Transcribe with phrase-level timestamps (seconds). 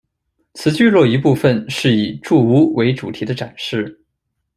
[0.55, 4.01] 此聚落一部份是以住屋为主题的展示。